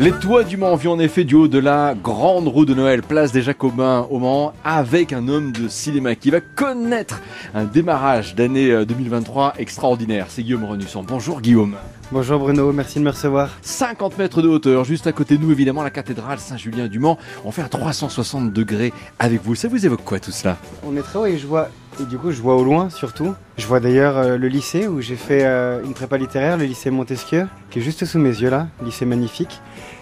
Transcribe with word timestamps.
Les 0.00 0.10
toits 0.10 0.42
du 0.42 0.56
Mans 0.56 0.74
vient 0.74 0.90
en 0.90 0.98
effet 0.98 1.22
du 1.22 1.36
haut 1.36 1.46
de 1.46 1.60
la 1.60 1.94
grande 1.94 2.48
roue 2.48 2.64
de 2.64 2.74
Noël, 2.74 3.00
place 3.00 3.30
des 3.30 3.42
Jacobins 3.42 4.08
au 4.10 4.18
Mans, 4.18 4.52
avec 4.64 5.12
un 5.12 5.28
homme 5.28 5.52
de 5.52 5.68
cinéma 5.68 6.16
qui 6.16 6.32
va 6.32 6.40
connaître 6.40 7.22
un 7.54 7.62
démarrage 7.62 8.34
d'année 8.34 8.84
2023 8.84 9.46
euh, 9.56 9.60
extraordinaire. 9.60 10.26
C'est 10.30 10.42
Guillaume 10.42 10.64
Renusson. 10.64 11.04
Bonjour 11.04 11.40
Guillaume. 11.40 11.76
Bonjour 12.12 12.38
Bruno, 12.38 12.70
merci 12.72 12.98
de 12.98 13.04
me 13.04 13.10
recevoir. 13.10 13.48
50 13.62 14.18
mètres 14.18 14.42
de 14.42 14.48
hauteur, 14.48 14.84
juste 14.84 15.06
à 15.06 15.12
côté 15.12 15.36
de 15.36 15.42
nous 15.42 15.50
évidemment 15.50 15.82
la 15.82 15.90
cathédrale 15.90 16.38
Saint-Julien 16.38 16.86
du 16.86 16.98
Mans. 16.98 17.18
On 17.44 17.50
fait 17.50 17.62
un 17.62 17.68
360 17.68 18.52
degrés 18.52 18.92
avec 19.18 19.42
vous. 19.42 19.54
Ça 19.54 19.68
vous 19.68 19.84
évoque 19.84 20.04
quoi 20.04 20.20
tout 20.20 20.30
cela? 20.30 20.56
On 20.86 20.96
est 20.96 21.02
très 21.02 21.18
haut 21.18 21.26
et 21.26 21.38
je 21.38 21.46
vois 21.46 21.70
et 22.00 22.04
du 22.04 22.18
coup, 22.18 22.30
je 22.32 22.42
vois 22.42 22.56
au 22.56 22.64
loin 22.64 22.90
surtout. 22.90 23.34
Je 23.56 23.66
vois 23.66 23.80
d'ailleurs 23.80 24.18
euh, 24.18 24.36
le 24.36 24.48
lycée 24.48 24.86
où 24.86 25.00
j'ai 25.00 25.16
fait 25.16 25.44
euh, 25.44 25.82
une 25.84 25.94
prépa 25.94 26.18
littéraire, 26.18 26.56
le 26.56 26.64
lycée 26.64 26.90
Montesquieu, 26.90 27.46
qui 27.70 27.78
est 27.78 27.82
juste 27.82 28.04
sous 28.04 28.18
mes 28.18 28.30
yeux 28.30 28.50
là, 28.50 28.66
lycée 28.84 29.06
magnifique. 29.06 29.60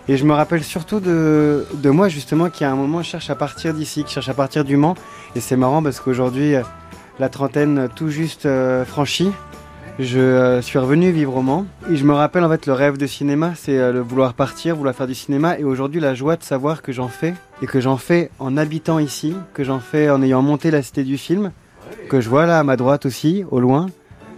Et 0.09 0.17
je 0.17 0.25
me 0.25 0.33
rappelle 0.33 0.65
surtout 0.65 1.01
de, 1.01 1.67
de 1.75 1.91
moi 1.91 2.09
justement 2.09 2.51
qui 2.51 2.65
à 2.65 2.73
un 2.73 2.77
moment 2.77 3.03
cherche 3.03 3.31
à 3.31 3.35
partir 3.35 3.75
d'ici, 3.75 4.05
qui 4.05 4.13
cherche 4.13 4.29
à 4.29 4.35
partir 4.35 4.65
du 4.65 4.77
Mans. 4.77 4.97
Et 5.37 5.41
c'est 5.41 5.57
marrant 5.57 5.83
parce 5.83 6.01
qu'aujourd'hui, 6.01 6.57
euh, 6.57 6.63
la 7.21 7.29
trentaine 7.29 7.89
tout 7.95 8.09
juste 8.09 8.49
franchie, 8.87 9.31
je 9.99 10.61
suis 10.63 10.79
revenu 10.79 11.11
vivre 11.11 11.37
au 11.37 11.43
Mans. 11.43 11.67
Et 11.91 11.97
je 11.97 12.05
me 12.05 12.13
rappelle 12.13 12.45
en 12.45 12.49
fait 12.49 12.67
le 12.67 12.73
rêve 12.73 12.97
de 12.97 13.07
cinéma, 13.07 13.53
c'est 13.57 13.93
le 13.93 14.01
vouloir 14.01 14.35
partir, 14.35 14.77
vouloir 14.77 14.95
faire 14.95 15.07
du 15.07 15.15
cinéma. 15.15 15.59
Et 15.59 15.65
aujourd'hui, 15.65 16.01
la 16.01 16.15
joie 16.15 16.37
de 16.37 16.43
savoir 16.43 16.83
que 16.83 16.93
j'en 16.93 17.09
fais. 17.09 17.35
Et 17.63 17.67
que 17.67 17.81
j'en 17.81 17.97
fais 17.97 18.31
en 18.39 18.57
habitant 18.57 18.99
ici, 18.99 19.35
que 19.55 19.65
j'en 19.65 19.79
fais 19.79 20.11
en 20.11 20.23
ayant 20.23 20.43
monté 20.43 20.71
la 20.71 20.83
cité 20.83 21.05
du 21.05 21.19
film 21.19 21.53
que 22.09 22.21
je 22.21 22.29
vois 22.29 22.47
là 22.47 22.59
à 22.59 22.63
ma 22.63 22.77
droite 22.77 23.07
aussi, 23.07 23.45
au 23.51 23.61
loin, 23.61 23.87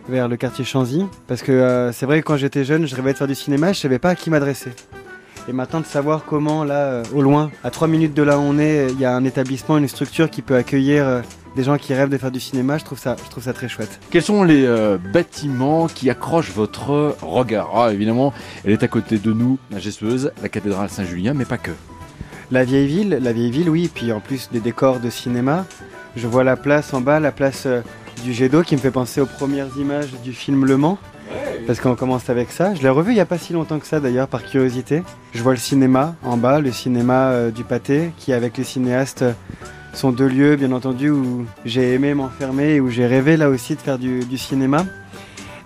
vers 0.08 0.28
le 0.28 0.36
quartier 0.36 0.64
Chanzy. 0.64 1.06
Parce 1.26 1.42
que 1.42 1.52
euh, 1.52 1.92
c'est 1.92 2.06
vrai 2.06 2.20
que 2.20 2.26
quand 2.26 2.36
j'étais 2.36 2.64
jeune, 2.64 2.86
je 2.86 2.94
rêvais 2.94 3.12
de 3.12 3.18
faire 3.18 3.26
du 3.26 3.34
cinéma, 3.34 3.72
je 3.72 3.80
savais 3.80 3.98
pas 3.98 4.10
à 4.10 4.14
qui 4.14 4.30
m'adresser. 4.30 4.72
Et 5.48 5.52
maintenant 5.52 5.80
de 5.80 5.86
savoir 5.86 6.24
comment 6.24 6.64
là, 6.64 6.76
euh, 6.76 7.02
au 7.14 7.20
loin, 7.20 7.50
à 7.62 7.70
3 7.70 7.88
minutes 7.88 8.14
de 8.14 8.22
là 8.22 8.38
où 8.38 8.42
on 8.42 8.58
est, 8.58 8.88
il 8.90 9.00
y 9.00 9.04
a 9.04 9.14
un 9.14 9.24
établissement, 9.24 9.76
une 9.76 9.88
structure 9.88 10.30
qui 10.30 10.42
peut 10.42 10.56
accueillir 10.56 11.06
euh, 11.06 11.20
des 11.56 11.62
gens 11.62 11.76
qui 11.78 11.94
rêvent 11.94 12.08
de 12.08 12.18
faire 12.18 12.30
du 12.30 12.40
cinéma, 12.40 12.78
je 12.78 12.84
trouve 12.84 12.98
ça, 12.98 13.16
je 13.24 13.30
trouve 13.30 13.44
ça 13.44 13.52
très 13.52 13.68
chouette. 13.68 14.00
Quels 14.10 14.22
sont 14.22 14.42
les 14.42 14.66
bâtiments 15.12 15.86
qui 15.86 16.10
accrochent 16.10 16.52
votre 16.52 17.16
regard? 17.22 17.70
Ah, 17.74 17.92
Évidemment, 17.92 18.32
elle 18.64 18.72
est 18.72 18.82
à 18.82 18.88
côté 18.88 19.18
de 19.18 19.32
nous, 19.32 19.58
la 19.70 19.78
la 20.42 20.48
cathédrale 20.48 20.88
Saint-Julien, 20.88 21.34
mais 21.34 21.44
pas 21.44 21.58
que. 21.58 21.70
La 22.50 22.64
vieille 22.64 22.86
ville, 22.86 23.18
la 23.22 23.32
vieille 23.32 23.50
ville, 23.50 23.70
oui, 23.70 23.90
puis 23.92 24.12
en 24.12 24.20
plus 24.20 24.50
des 24.52 24.60
décors 24.60 25.00
de 25.00 25.10
cinéma. 25.10 25.64
Je 26.16 26.26
vois 26.26 26.44
la 26.44 26.56
place 26.56 26.92
en 26.94 27.00
bas, 27.00 27.18
la 27.18 27.32
place 27.32 27.64
euh, 27.66 27.80
du 28.22 28.32
jet 28.32 28.48
d'eau 28.48 28.62
qui 28.62 28.76
me 28.76 28.80
fait 28.80 28.90
penser 28.90 29.20
aux 29.20 29.26
premières 29.26 29.76
images 29.78 30.12
du 30.22 30.32
film 30.32 30.64
Le 30.64 30.76
Mans. 30.76 30.98
Parce 31.66 31.80
qu'on 31.80 31.96
commence 31.96 32.28
avec 32.28 32.52
ça. 32.52 32.74
Je 32.74 32.82
l'ai 32.82 32.90
revu 32.90 33.12
il 33.12 33.14
n'y 33.14 33.20
a 33.20 33.26
pas 33.26 33.38
si 33.38 33.54
longtemps 33.54 33.78
que 33.78 33.86
ça 33.86 33.98
d'ailleurs, 33.98 34.28
par 34.28 34.44
curiosité. 34.44 35.02
Je 35.32 35.42
vois 35.42 35.52
le 35.52 35.58
cinéma 35.58 36.14
en 36.22 36.36
bas, 36.36 36.60
le 36.60 36.70
cinéma 36.70 37.30
euh, 37.30 37.50
du 37.50 37.64
pâté, 37.64 38.10
qui 38.18 38.32
avec 38.32 38.58
les 38.58 38.64
cinéastes 38.64 39.22
euh, 39.22 39.32
sont 39.94 40.12
deux 40.12 40.28
lieux, 40.28 40.56
bien 40.56 40.72
entendu, 40.72 41.10
où 41.10 41.46
j'ai 41.64 41.94
aimé 41.94 42.14
m'enfermer 42.14 42.74
et 42.74 42.80
où 42.80 42.90
j'ai 42.90 43.06
rêvé 43.06 43.36
là 43.36 43.48
aussi 43.48 43.74
de 43.74 43.80
faire 43.80 43.98
du, 43.98 44.38
cinéma. 44.38 44.84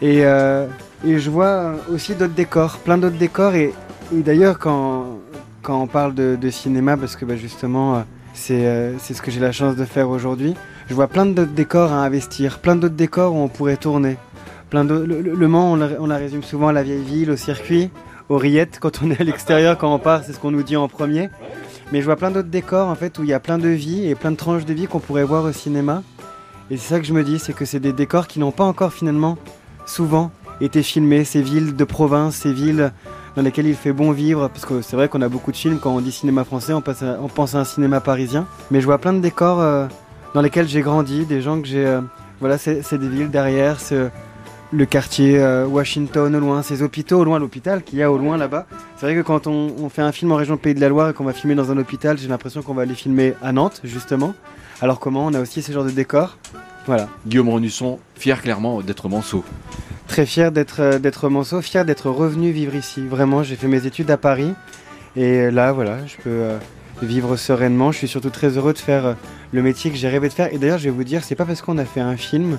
Et, 0.02 0.22
je 0.22 1.30
vois 1.30 1.74
aussi 1.92 2.14
d'autres 2.14 2.34
décors, 2.34 2.78
plein 2.78 2.98
d'autres 2.98 3.18
décors. 3.18 3.54
Et, 3.54 3.72
d'ailleurs, 4.12 4.58
quand, 4.58 5.18
quand 5.62 5.80
on 5.80 5.86
parle 5.86 6.14
de, 6.14 6.50
cinéma, 6.50 6.96
parce 6.96 7.16
que 7.16 7.24
bah, 7.24 7.36
justement 7.36 8.04
euh, 8.50 8.94
c'est 8.98 9.14
ce 9.14 9.22
que 9.22 9.30
j'ai 9.30 9.40
la 9.40 9.52
chance 9.52 9.76
de 9.76 9.84
faire 9.84 10.08
aujourd'hui. 10.08 10.54
Je 10.88 10.94
vois 10.94 11.08
plein 11.08 11.26
d'autres 11.26 11.52
décors 11.52 11.92
à 11.92 12.04
investir, 12.04 12.58
plein 12.60 12.76
d'autres 12.76 12.94
décors 12.94 13.34
où 13.34 13.38
on 13.38 13.48
pourrait 13.48 13.76
tourner. 13.76 14.16
Plein 14.70 14.84
de, 14.84 14.94
le, 14.94 15.48
Mans, 15.48 15.72
on 15.72 16.06
la, 16.06 16.16
résume 16.16 16.42
souvent 16.42 16.68
à 16.68 16.72
la 16.72 16.82
vieille 16.82 17.02
ville, 17.02 17.30
au 17.30 17.36
circuit, 17.36 17.90
aux 18.28 18.36
rillettes. 18.36 18.78
Quand 18.80 19.02
on 19.02 19.10
est 19.10 19.20
à 19.20 19.24
l'extérieur, 19.24 19.78
quand 19.78 19.92
on 19.92 19.98
part, 19.98 20.24
c'est 20.24 20.32
ce 20.32 20.38
qu'on 20.38 20.50
nous 20.50 20.62
dit 20.62 20.76
en 20.76 20.88
premier. 20.88 21.30
Mais 21.92 22.00
je 22.00 22.05
vois 22.05 22.17
plein 22.17 22.31
d'autres 22.31 22.48
décors 22.48 22.89
en 22.89 22.94
fait 22.94 23.19
où 23.19 23.22
il 23.22 23.31
y 23.31 23.33
a 23.33 23.41
plein 23.41 23.58
de 23.58 23.69
vies 23.69 24.06
et 24.06 24.14
plein 24.14 24.31
de 24.31 24.36
tranches 24.36 24.64
de 24.64 24.75
vie 24.75 24.86
qu'on 24.86 25.00
pourrait 25.00 25.25
voir 25.25 25.44
au 25.44 25.53
cinéma. 25.53 26.03
Et 26.70 26.77
c'est 26.77 26.95
ça 26.95 27.01
que 27.01 27.07
je 27.07 27.14
me 27.14 27.24
dis, 27.24 27.39
c'est 27.39 27.55
que 27.55 27.64
c'est 27.64 27.80
des 27.80 27.95
décors 27.95 28.27
qui 28.27 28.39
n'ont 28.39 28.52
pas 28.52 28.64
encore 28.64 28.92
finalement 28.92 29.39
souvent 29.86 30.30
été 30.61 30.83
filmés. 30.83 31.24
Ces 31.24 31.40
villes 31.40 31.74
de 31.74 31.85
province, 31.85 32.36
ces 32.36 32.52
villes 32.52 32.92
dans 33.36 33.42
lesquels 33.42 33.67
il 33.67 33.74
fait 33.74 33.92
bon 33.92 34.11
vivre, 34.11 34.48
parce 34.48 34.67
que 34.67 34.83
c'est 34.83 34.96
vrai 34.96 35.08
qu'on 35.08 35.23
a 35.23 35.29
beaucoup 35.29 35.52
de 35.52 35.57
films, 35.57 35.79
quand 35.79 35.95
on 35.95 36.01
dit 36.01 36.12
cinéma 36.12 36.45
français, 36.45 36.73
on, 36.73 36.80
pense 36.83 37.55
à 37.55 37.61
un 37.61 37.64
cinéma 37.64 38.01
parisien, 38.01 38.46
mais 38.70 38.80
je 38.80 38.86
vois 38.86 38.98
plein 38.98 39.12
de 39.12 39.20
décors 39.20 39.61
euh, 39.61 39.86
dans 40.35 40.42
lesquels 40.42 40.67
j'ai 40.67 40.83
grandi, 40.83 41.24
des 41.24 41.41
gens 41.41 41.61
que 41.61 41.68
j'ai... 41.68 41.86
Euh, 41.86 42.01
voilà, 42.41 42.58
c'est 42.58 42.95
des 42.95 43.08
villes 43.08 43.30
derrière, 43.30 43.79
le 44.70 44.84
quartier 44.84 45.39
euh, 45.39 45.67
Washington 45.67 46.34
au 46.34 46.40
loin, 46.40 46.62
ces 46.62 46.83
hôpitaux 46.83 47.20
au 47.20 47.24
loin, 47.24 47.39
l'hôpital 47.39 47.83
qu'il 47.83 47.98
y 47.98 48.02
a 48.02 48.12
au 48.12 48.18
loin 48.18 48.36
là-bas. 48.36 48.67
C'est 48.96 49.06
vrai 49.06 49.14
que 49.14 49.23
quand 49.23 49.46
on, 49.46 49.89
fait 49.89 50.02
un 50.02 50.12
film 50.12 50.33
en 50.33 50.36
région 50.36 50.56
Pays 50.56 50.74
de 50.74 50.80
la 50.80 50.89
Loire 50.89 51.11
et 51.11 51.14
qu'on 51.14 51.24
va 51.24 51.33
filmer 51.33 51.55
dans 51.55 51.70
un 51.70 51.79
hôpital, 51.79 52.18
j'ai 52.18 52.29
l'impression 52.29 52.62
qu'on 52.62 52.74
va 52.74 52.83
aller 52.83 52.95
filmer 52.95 53.34
à 53.42 53.52
Nantes, 53.52 53.80
justement. 53.84 54.34
Alors 54.80 55.01
comment 55.01 55.27
on 55.27 55.34
a 55.34 55.40
aussi 55.40 55.62
ce 55.62 55.73
genre 55.73 55.84
de 55.84 55.90
décors 55.90 56.36
Voilà. 56.86 57.08
Guillaume 57.27 57.48
Renusson, 57.48 57.98
fier 58.17 58.42
clairement 58.42 58.83
d'être 58.83 59.08
Manceau. 59.08 59.45
Très 60.06 60.27
fier 60.27 60.52
d'être 60.52 60.80
euh, 60.80 60.98
d'être 60.98 61.29
Manceau, 61.29 61.62
fier 61.62 61.85
d'être 61.85 62.11
revenu 62.11 62.50
vivre 62.50 62.74
ici. 62.74 63.06
Vraiment, 63.06 63.42
j'ai 63.42 63.56
fait 63.56 63.68
mes 63.68 63.86
études 63.86 64.11
à 64.11 64.17
Paris 64.17 64.52
et 65.17 65.50
là, 65.50 65.73
voilà, 65.73 66.06
je 66.06 66.17
peux 66.17 66.30
euh, 66.30 66.58
vivre 67.02 67.36
sereinement. 67.36 67.90
Je 67.90 67.98
suis 67.98 68.08
surtout 68.08 68.30
très 68.30 68.58
heureux 68.58 68.74
de 68.74 68.79
faire 68.79 69.17
le 69.52 69.62
métier 69.62 69.90
que 69.90 69.96
j'ai 69.96 70.08
rêvé 70.08 70.29
de 70.29 70.35
faire. 70.35 70.52
Et 70.52 70.58
d'ailleurs, 70.58 70.79
je 70.79 70.85
vais 70.85 70.90
vous 70.90 71.05
dire, 71.05 71.24
c'est 71.24 71.35
pas 71.35 71.46
parce 71.46 71.62
qu'on 71.62 71.79
a 71.79 71.85
fait 71.86 72.00
un 72.00 72.17
film 72.17 72.58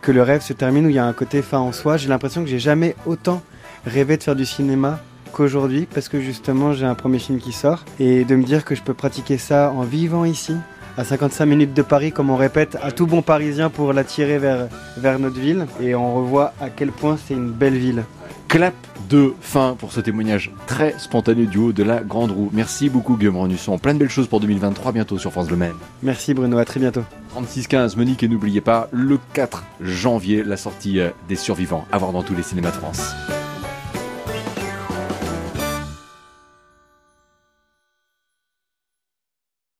que 0.00 0.12
le 0.12 0.22
rêve 0.22 0.42
se 0.42 0.52
termine 0.52 0.86
où 0.86 0.88
il 0.88 0.94
y 0.94 0.98
a 0.98 1.06
un 1.06 1.12
côté 1.12 1.42
fin 1.42 1.58
en 1.58 1.72
soi. 1.72 1.96
J'ai 1.96 2.08
l'impression 2.08 2.42
que 2.42 2.48
j'ai 2.48 2.58
jamais 2.58 2.94
autant 3.06 3.42
rêvé 3.84 4.16
de 4.16 4.22
faire 4.22 4.36
du 4.36 4.46
cinéma 4.46 5.00
qu'aujourd'hui 5.32 5.86
parce 5.92 6.08
que 6.08 6.20
justement 6.20 6.72
j'ai 6.72 6.86
un 6.86 6.94
premier 6.94 7.18
film 7.18 7.38
qui 7.38 7.52
sort 7.52 7.84
et 8.00 8.24
de 8.24 8.36
me 8.36 8.42
dire 8.42 8.64
que 8.64 8.74
je 8.74 8.82
peux 8.82 8.94
pratiquer 8.94 9.38
ça 9.38 9.70
en 9.70 9.82
vivant 9.82 10.24
ici 10.24 10.54
à 10.96 11.04
55 11.04 11.46
minutes 11.46 11.74
de 11.74 11.82
Paris, 11.82 12.12
comme 12.12 12.30
on 12.30 12.36
répète 12.36 12.76
à 12.82 12.90
tout 12.90 13.06
bon 13.06 13.22
parisien 13.22 13.68
pour 13.68 13.92
l'attirer 13.92 14.38
vers, 14.38 14.68
vers 14.96 15.18
notre 15.18 15.38
ville. 15.38 15.66
Et 15.80 15.94
on 15.94 16.14
revoit 16.14 16.54
à 16.60 16.70
quel 16.70 16.90
point 16.90 17.18
c'est 17.22 17.34
une 17.34 17.50
belle 17.50 17.76
ville. 17.76 18.04
Clap 18.48 18.74
de 19.10 19.34
fin 19.40 19.76
pour 19.78 19.92
ce 19.92 20.00
témoignage 20.00 20.50
très 20.66 20.98
spontané 20.98 21.46
du 21.46 21.58
haut 21.58 21.72
de 21.72 21.82
la 21.82 22.00
Grande 22.00 22.30
Roue. 22.30 22.50
Merci 22.52 22.88
beaucoup 22.88 23.16
Guillaume 23.16 23.36
Renusson. 23.36 23.78
Plein 23.78 23.94
de 23.94 23.98
belles 23.98 24.08
choses 24.08 24.28
pour 24.28 24.40
2023 24.40 24.92
bientôt 24.92 25.18
sur 25.18 25.32
France 25.32 25.50
Le 25.50 25.56
Maine. 25.56 25.74
Merci 26.02 26.32
Bruno, 26.32 26.58
à 26.58 26.64
très 26.64 26.80
bientôt. 26.80 27.02
3615 27.36 27.96
Monique 27.96 28.22
et 28.22 28.28
n'oubliez 28.28 28.62
pas 28.62 28.88
le 28.92 29.18
4 29.34 29.62
janvier 29.82 30.42
la 30.42 30.56
sortie 30.56 31.00
euh, 31.00 31.10
des 31.28 31.36
survivants 31.36 31.84
à 31.92 31.98
voir 31.98 32.12
dans 32.12 32.22
tous 32.22 32.34
les 32.34 32.42
cinémas 32.42 32.70
de 32.70 32.76
France. 32.76 33.12